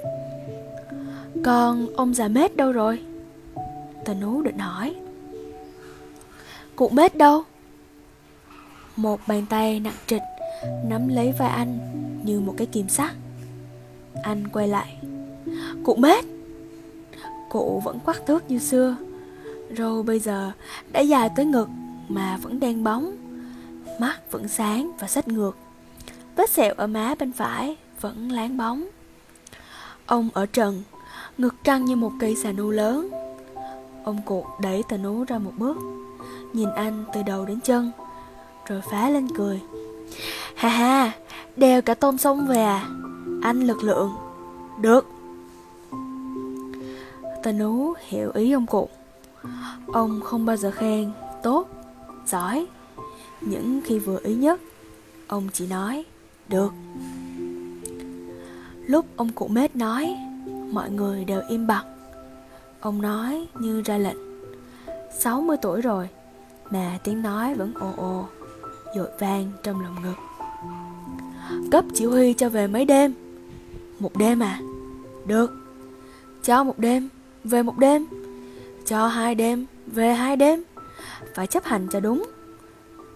Còn 1.44 1.86
ông 1.96 2.14
già 2.14 2.28
mết 2.28 2.56
đâu 2.56 2.72
rồi? 2.72 3.02
Tờ 4.04 4.14
nú 4.14 4.42
định 4.42 4.58
hỏi. 4.58 4.94
Cụ 6.76 6.88
mết 6.88 7.16
đâu? 7.16 7.42
Một 8.98 9.20
bàn 9.26 9.46
tay 9.46 9.80
nặng 9.80 9.94
trịch, 10.06 10.22
Nắm 10.84 11.08
lấy 11.08 11.32
vai 11.38 11.48
anh 11.48 11.78
Như 12.24 12.40
một 12.40 12.54
cái 12.56 12.66
kim 12.66 12.88
sắt. 12.88 13.10
Anh 14.22 14.48
quay 14.48 14.68
lại. 14.68 14.98
Cụ 15.84 15.94
mết! 15.94 16.24
Cụ 17.48 17.80
vẫn 17.84 18.00
quắc 18.00 18.26
thước 18.26 18.50
như 18.50 18.58
xưa. 18.58 18.96
Râu 19.78 20.02
bây 20.02 20.18
giờ 20.18 20.52
đã 20.92 21.00
dài 21.00 21.30
tới 21.36 21.44
ngực 21.44 21.68
Mà 22.08 22.36
vẫn 22.36 22.60
đen 22.60 22.84
bóng. 22.84 23.16
Mắt 24.00 24.18
vẫn 24.30 24.48
sáng 24.48 24.90
và 25.00 25.08
sách 25.08 25.28
ngược. 25.28 25.56
Vết 26.36 26.50
sẹo 26.50 26.74
ở 26.74 26.86
má 26.86 27.14
bên 27.18 27.32
phải 27.32 27.76
Vẫn 28.00 28.32
láng 28.32 28.56
bóng. 28.56 28.88
Ông 30.06 30.28
ở 30.32 30.46
trần, 30.46 30.82
Ngực 31.38 31.54
trăng 31.64 31.84
như 31.84 31.96
một 31.96 32.12
cây 32.20 32.36
xà 32.42 32.52
nu 32.52 32.70
lớn. 32.70 33.08
Ông 34.04 34.22
cụ 34.24 34.44
đẩy 34.62 34.82
tà 34.88 34.96
nú 34.96 35.24
ra 35.24 35.38
một 35.38 35.52
bước. 35.58 35.76
Nhìn 36.52 36.68
anh 36.76 37.04
từ 37.14 37.22
đầu 37.22 37.44
đến 37.44 37.60
chân. 37.60 37.90
Rồi 38.68 38.80
phá 38.90 39.10
lên 39.10 39.28
cười. 39.36 39.60
Ha 40.54 40.68
ha 40.68 41.12
Đeo 41.56 41.82
cả 41.82 41.94
tôm 41.94 42.18
sông 42.18 42.46
về 42.46 42.62
à? 42.62 42.88
Anh 43.42 43.60
lực 43.60 43.82
lượng. 43.82 44.12
Được. 44.80 45.06
Tên 47.42 47.58
ú 47.58 47.94
hiểu 48.06 48.30
ý 48.34 48.52
ông 48.52 48.66
cụ. 48.66 48.88
Ông 49.86 50.20
không 50.24 50.46
bao 50.46 50.56
giờ 50.56 50.70
khen. 50.70 51.12
Tốt, 51.42 51.68
giỏi. 52.26 52.66
Những 53.40 53.80
khi 53.84 53.98
vừa 53.98 54.18
ý 54.22 54.34
nhất 54.34 54.60
Ông 55.26 55.48
chỉ 55.52 55.66
nói 55.66 56.04
Được. 56.48 56.72
Lúc 58.86 59.06
ông 59.16 59.28
cụ 59.32 59.48
mết 59.48 59.76
nói 59.76 60.16
Mọi 60.72 60.90
người 60.90 61.24
đều 61.24 61.42
im 61.48 61.66
bặt. 61.66 61.84
Ông 62.80 63.02
nói 63.02 63.46
như 63.54 63.82
ra 63.84 63.98
lệnh 63.98 64.18
60 65.18 65.56
tuổi 65.62 65.80
rồi 65.80 66.08
Mà 66.70 66.98
tiếng 67.04 67.22
nói 67.22 67.54
vẫn 67.54 67.74
ồ 67.74 67.92
ồ. 67.96 68.37
Dội 68.94 69.08
vang 69.18 69.50
trong 69.62 69.80
lòng 69.80 69.96
ngực. 70.02 70.14
Cấp 71.70 71.84
chỉ 71.94 72.04
huy 72.04 72.32
cho 72.32 72.48
về 72.48 72.66
mấy 72.66 72.84
đêm? 72.84 73.14
Một 73.98 74.16
đêm 74.16 74.40
à? 74.40 74.60
Được. 75.26 75.50
Cho 76.42 76.64
một 76.64 76.78
đêm, 76.78 77.08
Về 77.44 77.62
một 77.62 77.78
đêm. 77.78 78.06
Cho 78.86 79.06
hai 79.06 79.34
đêm, 79.34 79.66
Về 79.86 80.14
hai 80.14 80.36
đêm. 80.36 80.62
Phải 81.34 81.46
chấp 81.46 81.64
hành 81.64 81.88
cho 81.92 82.00
đúng. 82.00 82.24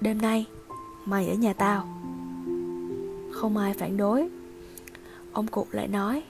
Đêm 0.00 0.22
nay, 0.22 0.46
Mày 1.04 1.28
ở 1.28 1.34
nhà 1.34 1.52
tao. 1.52 1.88
Không 3.32 3.56
ai 3.56 3.74
phản 3.74 3.96
đối. 3.96 4.28
Ông 5.32 5.46
cụ 5.46 5.66
lại 5.70 5.88
nói, 5.88 6.22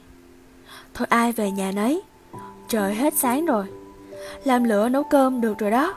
Thôi 0.95 1.07
ai 1.11 1.33
về 1.33 1.51
nhà 1.51 1.73
nấy. 1.73 2.03
Trời 2.69 2.95
hết 2.95 3.15
sáng 3.15 3.47
rồi. 3.47 3.67
Làm 4.45 4.65
lửa 4.65 4.89
nấu 4.89 5.03
cơm 5.03 5.41
được 5.41 5.59
rồi 5.59 5.71
đó. 5.71 5.95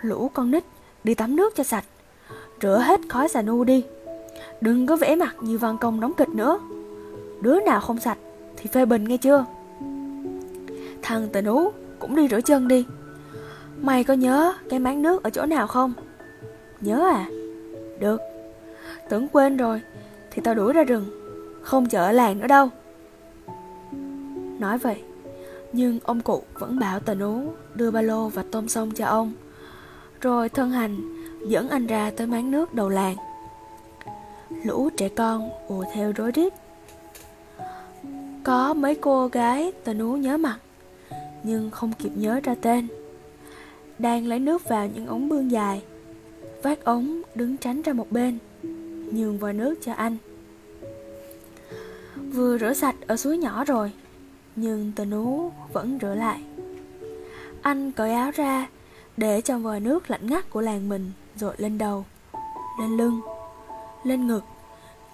Lũ 0.00 0.30
con 0.34 0.50
nít 0.50 0.64
đi 1.04 1.14
tắm 1.14 1.36
nước 1.36 1.56
cho 1.56 1.64
sạch. 1.64 1.84
Rửa 2.62 2.78
hết 2.78 3.00
khói 3.08 3.28
xà 3.28 3.42
nu 3.42 3.64
đi. 3.64 3.84
Đừng 4.60 4.86
có 4.86 4.96
vẽ 4.96 5.16
mặt 5.16 5.36
như 5.40 5.58
văn 5.58 5.78
công 5.78 6.00
đóng 6.00 6.12
kịch 6.16 6.28
nữa. 6.28 6.58
Đứa 7.40 7.60
nào 7.60 7.80
không 7.80 8.00
sạch 8.00 8.18
Thì 8.56 8.70
phê 8.72 8.84
bình 8.84 9.04
nghe 9.04 9.16
chưa? 9.16 9.44
Thằng 11.02 11.28
tình 11.32 11.44
ú 11.44 11.72
cũng 11.98 12.16
đi 12.16 12.28
rửa 12.28 12.40
chân 12.40 12.68
đi. 12.68 12.86
Mày 13.80 14.04
có 14.04 14.14
nhớ 14.14 14.52
cái 14.70 14.78
máng 14.78 15.02
nước 15.02 15.22
ở 15.22 15.30
chỗ 15.30 15.46
nào 15.46 15.66
không? 15.66 15.92
Nhớ 16.80 17.08
à? 17.08 17.26
Được. 18.00 18.20
Tưởng 19.08 19.28
quên 19.28 19.56
rồi 19.56 19.80
Thì 20.30 20.42
tao 20.44 20.54
đuổi 20.54 20.72
ra 20.72 20.84
rừng. 20.84 21.04
Không 21.62 21.88
chở 21.88 22.04
ở 22.04 22.12
làng 22.12 22.40
nữa 22.40 22.46
đâu. 22.46 22.68
Nói 24.58 24.78
vậy, 24.78 25.02
Nhưng 25.72 25.98
ông 26.04 26.20
cụ 26.20 26.42
vẫn 26.58 26.78
bảo 26.78 27.00
tình 27.00 27.20
ú 27.20 27.42
Đưa 27.74 27.90
ba 27.90 28.02
lô 28.02 28.28
và 28.28 28.44
tôm 28.50 28.68
sông 28.68 28.90
cho 28.90 29.06
ông. 29.06 29.32
Rồi 30.20 30.48
thân 30.48 30.70
hành 30.70 31.21
Dẫn 31.46 31.68
anh 31.68 31.86
ra 31.86 32.10
tới 32.16 32.26
máng 32.26 32.50
nước 32.50 32.74
đầu 32.74 32.88
làng. 32.88 33.16
Lũ 34.64 34.90
trẻ 34.96 35.08
con 35.08 35.50
ùa 35.68 35.84
theo 35.94 36.12
rối 36.16 36.30
rít 36.32 36.52
Có 38.44 38.74
mấy 38.74 38.94
cô 38.94 39.26
gái 39.28 39.72
tà 39.84 39.92
nú 39.92 40.16
nhớ 40.16 40.36
mặt, 40.36 40.58
Nhưng 41.42 41.70
không 41.70 41.92
kịp 41.98 42.10
nhớ 42.14 42.40
ra 42.44 42.54
tên. 42.60 42.88
Đang 43.98 44.26
lấy 44.26 44.38
nước 44.38 44.68
vào 44.68 44.88
những 44.94 45.06
ống 45.06 45.28
bương 45.28 45.50
dài, 45.50 45.82
Vác 46.62 46.84
ống 46.84 47.22
đứng 47.34 47.56
tránh 47.56 47.82
ra 47.82 47.92
một 47.92 48.12
bên, 48.12 48.38
Nhường 49.12 49.38
vòi 49.38 49.52
nước 49.52 49.74
cho 49.82 49.92
anh. 49.92 50.16
Vừa 52.16 52.58
rửa 52.58 52.72
sạch 52.72 52.96
ở 53.06 53.16
suối 53.16 53.38
nhỏ 53.38 53.64
rồi, 53.64 53.92
Nhưng 54.56 54.92
tờ 54.96 55.04
nú 55.04 55.50
vẫn 55.72 55.98
rửa 56.02 56.14
lại. 56.14 56.42
Anh 57.62 57.92
cởi 57.92 58.12
áo 58.12 58.30
ra 58.30 58.68
Để 59.16 59.40
cho 59.40 59.58
vòi 59.58 59.80
nước 59.80 60.10
lạnh 60.10 60.26
ngắt 60.26 60.50
của 60.50 60.60
làng 60.60 60.88
mình 60.88 61.10
rồi 61.36 61.54
lên 61.58 61.78
đầu 61.78 62.04
Lên 62.80 62.96
lưng 62.96 63.20
Lên 64.04 64.26
ngực 64.26 64.44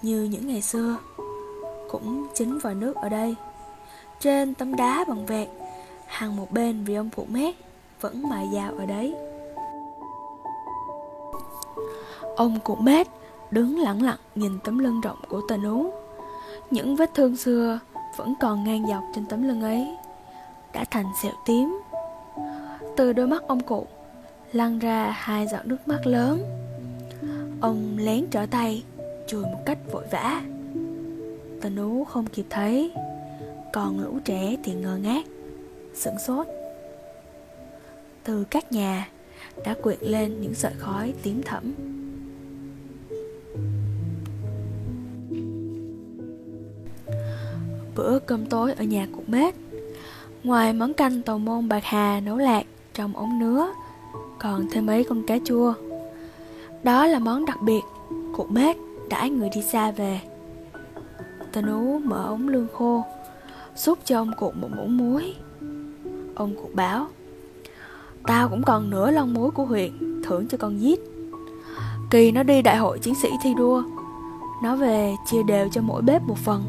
Như 0.01 0.23
những 0.23 0.47
ngày 0.47 0.61
xưa. 0.61 0.97
Cũng 1.89 2.27
chính 2.33 2.59
vòi 2.59 2.75
nước 2.75 2.95
ở 2.95 3.09
đây. 3.09 3.35
Trên 4.19 4.53
tấm 4.53 4.75
đá 4.75 5.05
bằng 5.07 5.25
vẹt 5.25 5.47
Hàng 6.07 6.35
một 6.35 6.51
bên 6.51 6.83
vì 6.83 6.95
ông 6.95 7.09
phụ 7.09 7.25
mét 7.29 7.55
Vẫn 8.01 8.29
mài 8.29 8.49
dao 8.53 8.71
ở 8.77 8.85
đấy. 8.85 9.15
Ông 12.35 12.59
cụ 12.63 12.75
mét 12.75 13.07
đứng 13.51 13.79
lặng 13.79 14.03
lặng 14.03 14.19
nhìn 14.35 14.59
tấm 14.63 14.79
lưng 14.79 15.01
rộng 15.01 15.17
của 15.29 15.41
tà 15.47 15.55
ú, 15.63 15.93
Những 16.71 16.95
vết 16.95 17.13
thương 17.13 17.37
xưa 17.37 17.79
vẫn 18.17 18.33
còn 18.39 18.63
ngang 18.63 18.87
dọc 18.87 19.03
trên 19.15 19.25
tấm 19.25 19.47
lưng 19.47 19.61
ấy 19.61 19.97
Đã 20.73 20.85
thành 20.91 21.05
sẹo 21.23 21.31
tím. 21.45 21.81
Từ 22.97 23.13
đôi 23.13 23.27
mắt 23.27 23.43
ông 23.47 23.59
cụ 23.59 23.87
lăn 24.53 24.79
ra 24.79 25.11
hai 25.11 25.47
giọt 25.47 25.65
nước 25.65 25.87
mắt 25.87 26.07
lớn. 26.07 26.43
Ông 27.61 27.97
lén 27.97 28.25
trở 28.31 28.45
tay, 28.45 28.83
chùi 29.27 29.43
một 29.43 29.59
cách 29.65 29.77
vội 29.91 30.03
vã. 30.11 30.41
Tần 31.61 31.75
nú 31.75 32.03
không 32.03 32.27
kịp 32.27 32.45
thấy, 32.49 32.91
Còn 33.73 33.99
lũ 33.99 34.19
trẻ 34.25 34.55
thì 34.63 34.73
ngơ 34.73 34.97
ngác, 34.97 35.25
Sửng 35.93 36.19
sốt. 36.19 36.47
Từ 38.23 38.43
các 38.43 38.71
nhà 38.71 39.09
Đã 39.65 39.75
quyện 39.83 39.99
lên 40.01 40.41
những 40.41 40.53
sợi 40.53 40.73
khói 40.77 41.13
tím 41.23 41.41
thẫm. 41.43 41.73
Bữa 47.95 48.19
cơm 48.19 48.45
tối 48.45 48.73
ở 48.73 48.83
nhà 48.83 49.07
cụ 49.15 49.23
mết 49.27 49.55
Ngoài 50.43 50.73
món 50.73 50.93
canh 50.93 51.21
tàu 51.21 51.39
môn 51.39 51.69
bạc 51.69 51.83
hà 51.83 52.19
nấu 52.19 52.37
lạc 52.37 52.63
trong 52.93 53.15
ống 53.15 53.39
nứa 53.39 53.73
còn 54.39 54.67
thêm 54.71 54.85
mấy 54.85 55.03
con 55.03 55.23
cá 55.23 55.37
chua. 55.45 55.73
Đó 56.83 57.05
là 57.05 57.19
món 57.19 57.45
đặc 57.45 57.61
biệt. 57.61 57.81
Cụ 58.35 58.45
bếp 58.49 58.75
đãi 59.09 59.29
người 59.29 59.49
đi 59.55 59.61
xa 59.61 59.91
về. 59.91 60.19
Tên 61.51 61.65
nú 61.65 61.99
mở 61.99 62.25
ống 62.25 62.47
lương 62.47 62.67
khô, 62.73 63.03
Xúc 63.75 63.99
cho 64.05 64.21
ông 64.21 64.31
cụ 64.39 64.51
một 64.51 64.67
muỗng 64.77 64.97
muối. 64.97 65.35
Ông 66.35 66.55
cụ 66.55 66.69
bảo, 66.73 67.07
Tao 68.27 68.49
cũng 68.49 68.63
còn 68.63 68.89
nửa 68.89 69.11
lon 69.11 69.33
muối 69.33 69.51
của 69.51 69.65
huyện 69.65 70.21
Thưởng 70.23 70.47
cho 70.47 70.57
con 70.57 70.81
giết. 70.81 70.99
Kỳ 72.11 72.31
nó 72.31 72.43
đi 72.43 72.61
đại 72.61 72.77
hội 72.77 72.99
chiến 72.99 73.15
sĩ 73.15 73.29
thi 73.43 73.53
đua, 73.57 73.83
Nó 74.63 74.75
về 74.75 75.15
chia 75.25 75.43
đều 75.43 75.69
cho 75.69 75.81
mỗi 75.81 76.01
bếp 76.01 76.21
một 76.23 76.37
phần. 76.37 76.63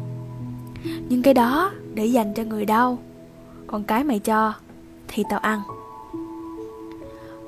Nhưng 1.09 1.21
cái 1.21 1.33
đó 1.33 1.71
để 1.93 2.05
dành 2.05 2.33
cho 2.33 2.43
người 2.43 2.65
đau. 2.65 2.97
Còn 3.67 3.83
cái 3.83 4.03
mày 4.03 4.19
cho 4.19 4.53
Thì 5.07 5.23
tao 5.29 5.39
ăn. 5.39 5.61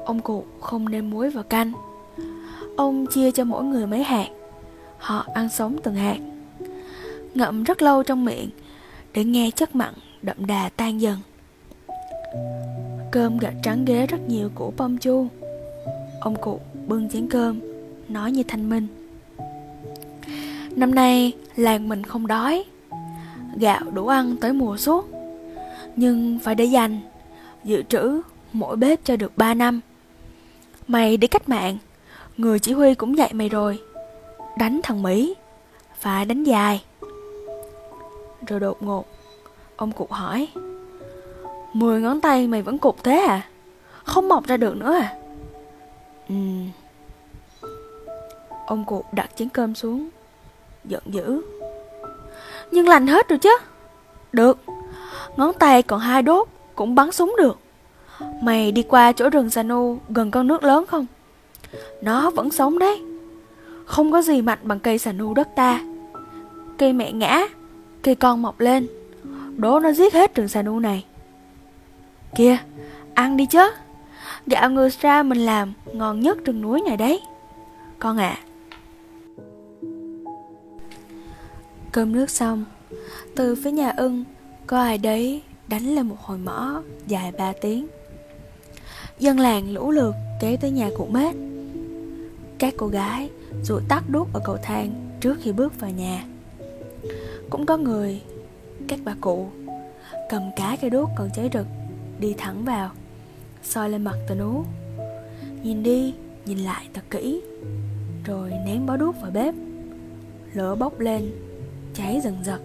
Ông 0.06 0.20
cụ 0.20 0.46
không 0.62 0.90
nêm 0.90 1.10
muối 1.10 1.30
vào 1.30 1.44
canh. 1.44 1.72
Ông 2.78 3.06
chia 3.06 3.32
cho 3.32 3.44
mỗi 3.44 3.64
người 3.64 3.88
mấy 3.88 4.04
hạt. 4.04 4.28
Họ 4.98 5.26
ăn 5.34 5.50
sống 5.50 5.78
từng 5.84 5.96
hạt. 5.96 6.18
Ngậm 7.34 7.64
rất 7.64 7.82
lâu 7.82 8.04
trong 8.04 8.26
miệng 8.26 8.50
Để 9.14 9.24
nghe 9.24 9.52
chất 9.52 9.76
mặn 9.76 9.94
đậm 10.22 10.46
đà 10.46 10.70
tan 10.76 11.02
dần. 11.02 11.18
Cơm 13.12 13.38
gạch 13.38 13.56
trắng 13.64 13.86
ghế 13.86 14.06
rất 14.06 14.18
nhiều 14.28 14.50
của 14.56 14.72
bông 14.78 14.98
chu. 14.98 15.28
Ông 16.22 16.36
cụ 16.42 16.60
bưng 16.88 17.10
chén 17.10 17.28
cơm, 17.28 17.60
nói 18.10 18.32
như 18.32 18.44
thanh 18.44 18.70
minh. 18.70 18.88
Năm 20.76 20.96
nay 20.96 21.32
làng 21.56 21.90
mình 21.90 22.04
không 22.04 22.28
đói. 22.28 22.64
Gạo 23.60 23.82
đủ 23.94 24.08
ăn 24.08 24.36
tới 24.42 24.54
mùa 24.54 24.78
suốt. 24.78 25.10
Nhưng 25.96 26.40
phải 26.40 26.56
để 26.56 26.66
dành, 26.66 27.00
Dự 27.64 27.84
trữ 27.90 28.22
mỗi 28.54 28.76
bếp 28.76 29.06
cho 29.06 29.16
được 29.16 29.38
3 29.38 29.54
năm. 29.54 29.82
Mày 30.88 31.18
đi 31.18 31.28
cách 31.28 31.50
mạng. 31.50 31.78
Người 32.38 32.60
chỉ 32.60 32.74
huy 32.74 32.96
cũng 32.96 33.18
dạy 33.18 33.34
mày 33.34 33.50
rồi. 33.50 33.80
Đánh 34.58 34.80
thằng 34.84 35.04
Mỹ, 35.04 35.36
Phải 36.00 36.26
đánh 36.26 36.44
dài. 36.44 36.84
Rồi 38.48 38.60
đột 38.60 38.84
ngột, 38.84 39.06
Ông 39.76 39.92
cụ 39.92 40.08
hỏi, 40.10 40.48
Mười 41.74 42.02
ngón 42.02 42.22
tay 42.22 42.48
mày 42.48 42.62
vẫn 42.62 42.78
cục 42.78 43.04
thế 43.04 43.18
à? 43.18 43.48
Không 44.04 44.30
mọc 44.30 44.48
ra 44.48 44.58
được 44.58 44.76
nữa 44.78 44.94
à? 44.94 45.16
Ừ. 46.30 46.36
Ông 48.66 48.86
cụ 48.86 49.04
đặt 49.12 49.30
chén 49.36 49.50
cơm 49.50 49.76
xuống, 49.76 50.10
Giận 50.86 51.04
dữ, 51.06 51.42
Nhưng 52.72 52.88
lành 52.88 53.08
hết 53.08 53.30
rồi 53.30 53.40
chứ. 53.40 53.58
Được, 54.32 54.60
Ngón 55.38 55.54
tay 55.54 55.84
còn 55.84 56.00
hai 56.00 56.22
đốt 56.22 56.48
Cũng 56.76 56.96
bắn 56.96 57.12
súng 57.12 57.36
được. 57.38 57.60
Mày 58.42 58.72
đi 58.72 58.84
qua 58.84 59.12
chỗ 59.12 59.30
rừng 59.30 59.50
Sanu 59.50 60.00
Gần 60.10 60.32
con 60.32 60.48
nước 60.48 60.64
lớn 60.64 60.86
không? 60.88 61.06
Nó 62.02 62.30
vẫn 62.30 62.52
sống 62.52 62.80
đấy. 62.80 63.02
Không 63.86 64.12
có 64.12 64.22
gì 64.22 64.42
mạnh 64.42 64.60
bằng 64.64 64.80
cây 64.80 64.98
Sanu 64.98 65.34
đất 65.34 65.48
ta. 65.56 65.82
Cây 66.78 66.94
mẹ 66.94 67.12
ngã 67.12 67.48
Cây 68.02 68.16
con 68.16 68.42
mọc 68.42 68.60
lên. 68.60 68.88
Đố 69.58 69.80
nó 69.80 69.92
giết 69.92 70.14
hết 70.14 70.36
rừng 70.36 70.48
Sanu 70.48 70.80
này. 70.80 71.06
Kìa 72.36 72.58
Ăn 73.14 73.38
đi 73.38 73.46
chứ. 73.46 73.72
Gạo 74.46 74.70
ngừ 74.70 74.90
ra 75.00 75.24
mình 75.24 75.46
làm 75.46 75.74
Ngon 75.94 76.20
nhất 76.20 76.38
rừng 76.46 76.62
núi 76.62 76.82
này 76.88 76.98
đấy. 76.98 77.22
Con 78.00 78.18
ạ. 78.18 78.38
À, 78.38 78.44
Cơm 81.92 82.12
nước 82.12 82.30
xong 82.30 82.66
Từ 83.36 83.56
phía 83.64 83.72
nhà 83.72 83.94
ưng 83.98 84.24
Có 84.68 84.78
ai 84.78 84.98
đấy 84.98 85.42
đánh 85.68 85.96
lên 85.96 86.08
một 86.08 86.18
hồi 86.22 86.38
mỏ 86.38 86.82
Dài 87.08 87.32
ba 87.38 87.54
tiếng. 87.62 87.88
Dân 89.20 89.40
làng 89.40 89.74
lũ 89.74 89.92
lượt 89.92 90.16
kéo 90.40 90.58
tới 90.58 90.72
nhà 90.72 90.90
cụ 90.98 91.06
mết. 91.06 91.36
Các 92.60 92.74
cô 92.78 92.88
gái 92.88 93.30
rụi 93.64 93.82
tắt 93.88 94.04
đuốc 94.10 94.28
ở 94.34 94.40
cầu 94.44 94.58
thang 94.64 95.12
Trước 95.22 95.38
khi 95.42 95.52
bước 95.52 95.80
vào 95.80 95.92
nhà. 95.92 96.26
Cũng 97.50 97.66
có 97.66 97.78
người, 97.78 98.22
Các 98.88 99.00
bà 99.04 99.16
cụ, 99.22 99.48
Cầm 100.30 100.42
cá 100.56 100.78
cây 100.82 100.90
đuốc 100.90 101.10
còn 101.16 101.30
cháy 101.34 101.50
rực, 101.54 101.68
Đi 102.20 102.34
thẳng 102.38 102.66
vào, 102.66 102.92
soi 103.64 103.90
lên 103.90 104.04
mặt 104.04 104.16
tờ 104.28 104.36
nú 104.36 104.64
Nhìn 105.64 105.84
đi, 105.84 106.14
Nhìn 106.46 106.58
lại 106.58 106.88
thật 106.94 107.04
kỹ, 107.10 107.42
Rồi 108.26 108.52
ném 108.66 108.86
bó 108.86 108.98
đuốc 108.98 109.16
vào 109.22 109.32
bếp. 109.32 109.54
Lửa 110.54 110.76
bốc 110.76 111.00
lên, 111.00 111.32
cháy 111.94 112.22
dần 112.24 112.38
dật 112.46 112.62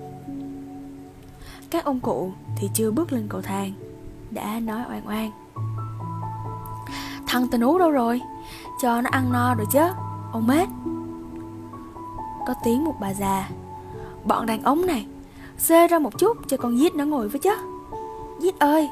các 1.71 1.85
ông 1.85 2.01
cụ 2.01 2.33
thì 2.59 2.69
chưa 2.75 2.91
bước 2.91 3.13
lên 3.13 3.27
cầu 3.29 3.43
thang, 3.43 3.73
đã 4.31 4.61
nói 4.61 4.85
oan 4.91 5.07
oan 5.07 5.31
thằng 7.29 7.49
tình 7.49 7.61
ú 7.61 7.79
đâu 7.79 7.91
rồi? 7.91 8.21
Cho 8.83 9.01
nó 9.01 9.11
ăn 9.11 9.33
no 9.33 9.55
rồi 9.55 9.67
chứ, 9.73 9.83
ông 10.33 10.47
mết. 10.47 10.69
Có 12.47 12.55
tiếng 12.65 12.85
một 12.85 12.95
bà 13.01 13.15
già. 13.15 13.49
Bọn 14.25 14.47
đàn 14.47 14.63
ông 14.63 14.87
này, 14.87 15.07
xê 15.59 15.89
ra 15.89 15.99
một 15.99 16.19
chút 16.19 16.37
cho 16.47 16.57
con 16.57 16.79
giết 16.79 16.95
nó 16.95 17.05
ngồi 17.05 17.29
với 17.29 17.41
chứ. 17.41 17.55
Giết 18.41 18.59
ơi, 18.59 18.89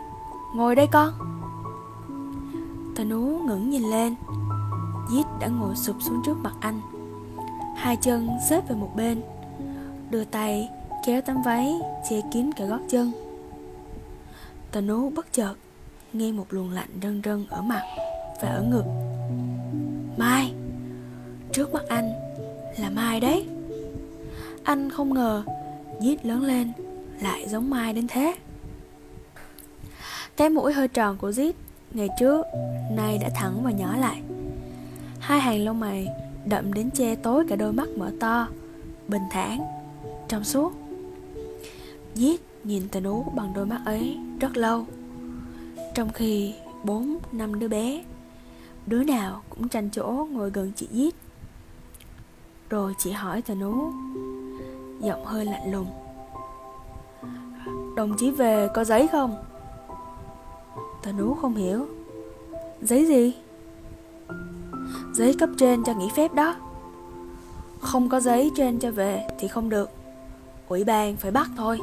ngồi 0.55 0.75
đây 0.75 0.87
con. 0.87 1.13
Tình 2.97 3.11
ú 3.11 3.39
ngẩng 3.39 3.71
nhìn 3.71 3.83
lên. 3.83 4.15
Giết 5.11 5.27
đã 5.41 5.49
ngồi 5.49 5.77
sụp 5.77 5.97
xuống 6.01 6.23
trước 6.27 6.37
mặt 6.43 6.53
anh. 6.61 6.81
Hai 7.77 7.97
chân 7.97 8.29
xếp 8.51 8.69
về 8.69 8.77
một 8.77 8.91
bên. 8.97 9.23
Đưa 10.11 10.25
tay 10.25 10.69
kéo 11.07 11.21
tấm 11.21 11.43
váy 11.43 11.75
che 12.11 12.21
kín 12.33 12.53
cả 12.53 12.65
gót 12.65 12.81
chân. 12.89 13.13
Tà 14.73 14.81
nú 14.81 15.11
bất 15.11 15.33
chợt, 15.33 15.55
nghe 16.13 16.33
một 16.33 16.47
luồng 16.51 16.71
lạnh 16.71 16.89
rân 17.03 17.23
rân 17.25 17.47
ở 17.51 17.63
mặt 17.63 17.83
và 18.43 18.49
ở 18.49 18.63
ngực. 18.63 18.85
Mai, 20.17 20.53
trước 21.53 21.73
mắt 21.73 21.83
anh 21.89 22.13
là 22.79 22.91
mai 22.91 23.21
đấy. 23.21 23.47
Anh 24.63 24.91
không 24.91 25.15
ngờ 25.15 25.43
giết 26.01 26.27
lớn 26.27 26.43
lên 26.43 26.73
lại 27.21 27.49
giống 27.49 27.71
mai 27.71 27.93
đến 27.93 28.07
thế. 28.09 28.35
Cái 30.37 30.51
mũi 30.51 30.73
hơi 30.73 30.89
tròn 30.89 31.17
của 31.17 31.33
giết 31.33 31.57
ngày 31.91 32.09
trước 32.19 32.47
nay 32.91 33.19
đã 33.19 33.29
thẳng 33.35 33.65
và 33.65 33.71
nhỏ 33.71 33.97
lại. 33.97 34.23
Hai 35.19 35.41
hàng 35.41 35.65
lông 35.65 35.81
mày 35.81 36.09
đậm 36.45 36.73
đến 36.73 36.91
che 36.91 37.15
tối 37.15 37.45
cả 37.49 37.57
đôi 37.57 37.73
mắt 37.73 37.89
mở 37.97 38.13
to, 38.21 38.49
bình 39.09 39.23
thản, 39.31 39.61
trong 40.29 40.45
suốt. 40.45 40.73
Giết 42.15 42.41
nhìn 42.65 42.89
tình 42.89 43.05
nú 43.05 43.23
bằng 43.23 43.53
đôi 43.55 43.67
mắt 43.67 43.81
ấy 43.85 44.19
rất 44.41 44.57
lâu, 44.57 44.85
Trong 45.95 46.13
khi 46.13 46.55
bốn 46.85 47.19
năm 47.33 47.59
đứa 47.59 47.69
bé 47.69 48.05
Đứa 48.87 49.03
nào 49.03 49.43
cũng 49.51 49.69
tranh 49.69 49.91
chỗ 49.91 50.27
ngồi 50.31 50.51
gần 50.51 50.73
chị 50.77 50.89
Giết 50.91 51.15
Rồi 52.71 52.95
chị 52.99 53.11
hỏi 53.13 53.43
tà 53.43 53.55
nú, 53.55 53.93
Giọng 55.01 55.25
hơi 55.25 55.45
lạnh 55.45 55.73
lùng. 55.73 55.87
Đồng 57.97 58.17
chí 58.19 58.31
về 58.31 58.69
có 58.75 58.85
giấy 58.85 59.09
không? 59.13 59.45
Tà 61.03 61.13
nú 61.13 61.35
không 61.35 61.55
hiểu. 61.55 61.87
Giấy 62.83 63.07
gì? 63.07 63.35
Giấy 65.15 65.35
cấp 65.39 65.49
trên 65.59 65.85
cho 65.85 65.95
nghỉ 65.95 66.09
phép 66.17 66.35
đó. 66.35 66.57
Không 67.81 68.09
có 68.09 68.21
giấy 68.21 68.51
trên 68.57 68.79
cho 68.79 68.91
về 68.91 69.27
thì 69.39 69.49
không 69.49 69.69
được. 69.69 69.91
Ủy 70.69 70.85
ban 70.85 71.17
phải 71.17 71.31
bắt 71.31 71.49
thôi. 71.57 71.79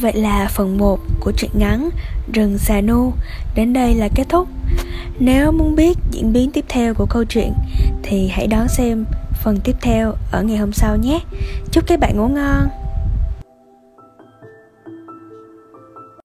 Vậy 0.00 0.12
là 0.12 0.48
phần 0.50 0.78
1 0.78 1.00
của 1.20 1.32
truyện 1.32 1.50
ngắn 1.54 1.90
Rừng 2.32 2.58
xà 2.58 2.80
nu 2.80 3.12
đến 3.54 3.72
đây 3.72 3.94
là 3.94 4.08
kết 4.14 4.24
thúc. 4.28 4.48
Nếu 5.18 5.52
muốn 5.52 5.74
biết 5.74 5.98
diễn 6.10 6.32
biến 6.32 6.50
tiếp 6.50 6.64
theo 6.68 6.94
của 6.94 7.06
câu 7.06 7.24
chuyện, 7.24 7.52
thì 8.02 8.28
hãy 8.28 8.46
đón 8.46 8.68
xem 8.68 9.04
phần 9.42 9.60
tiếp 9.64 9.76
theo 9.80 10.14
ở 10.30 10.42
ngày 10.42 10.56
hôm 10.56 10.72
sau 10.72 10.96
nhé. 10.96 11.20
Chúc 11.70 11.86
các 11.86 12.00
bạn 12.00 12.16
ngủ 12.16 12.28
ngon. 12.28 12.68